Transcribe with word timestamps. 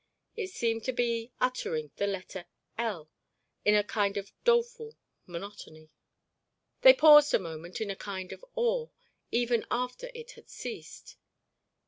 It 0.35 0.49
seemed 0.49 0.83
to 0.85 0.93
be 0.93 1.31
uttering 1.39 1.91
the 1.97 2.07
letter 2.07 2.47
L 2.75 3.11
in 3.63 3.75
a 3.75 3.83
kind 3.83 4.17
of 4.17 4.31
doleful 4.43 4.97
monotony. 5.27 5.91
They 6.81 6.95
paused 6.95 7.35
a 7.35 7.39
moment 7.39 7.79
in 7.81 7.91
a 7.91 7.95
kind 7.95 8.31
of 8.33 8.43
awe, 8.55 8.87
even 9.29 9.63
after 9.69 10.09
it 10.15 10.31
had 10.31 10.49
ceased. 10.49 11.17